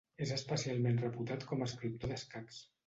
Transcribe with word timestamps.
És 0.25 0.31
especialment 0.35 0.97
reputat 1.03 1.47
com 1.53 1.63
a 1.67 1.71
escriptor 1.71 2.15
d'escacs. 2.17 2.65